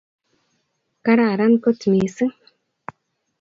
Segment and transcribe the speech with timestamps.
[1.05, 2.33] kararan kot missing